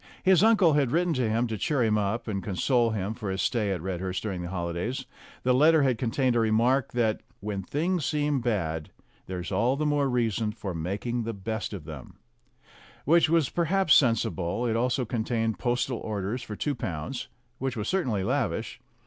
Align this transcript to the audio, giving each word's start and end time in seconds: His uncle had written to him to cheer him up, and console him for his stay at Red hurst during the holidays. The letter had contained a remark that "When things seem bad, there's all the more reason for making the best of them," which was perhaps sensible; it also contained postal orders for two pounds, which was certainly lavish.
His 0.23 0.41
uncle 0.41 0.73
had 0.73 0.89
written 0.89 1.13
to 1.13 1.29
him 1.29 1.45
to 1.45 1.59
cheer 1.59 1.83
him 1.83 1.95
up, 1.95 2.27
and 2.27 2.41
console 2.41 2.89
him 2.89 3.13
for 3.13 3.29
his 3.29 3.39
stay 3.43 3.69
at 3.71 3.83
Red 3.83 3.99
hurst 3.99 4.23
during 4.23 4.41
the 4.41 4.49
holidays. 4.49 5.05
The 5.43 5.53
letter 5.53 5.83
had 5.83 5.99
contained 5.99 6.35
a 6.35 6.39
remark 6.39 6.93
that 6.93 7.21
"When 7.39 7.61
things 7.61 8.03
seem 8.03 8.41
bad, 8.41 8.89
there's 9.27 9.51
all 9.51 9.75
the 9.75 9.85
more 9.85 10.09
reason 10.09 10.53
for 10.53 10.73
making 10.73 11.21
the 11.21 11.33
best 11.35 11.71
of 11.71 11.85
them," 11.85 12.17
which 13.05 13.29
was 13.29 13.49
perhaps 13.49 13.93
sensible; 13.93 14.65
it 14.65 14.75
also 14.75 15.05
contained 15.05 15.59
postal 15.59 15.99
orders 15.99 16.41
for 16.41 16.55
two 16.55 16.73
pounds, 16.73 17.27
which 17.59 17.77
was 17.77 17.87
certainly 17.87 18.23
lavish. 18.23 18.81